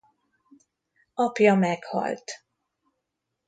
[1.25, 2.27] Apja meghalt.